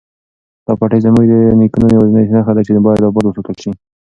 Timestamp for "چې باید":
2.67-3.05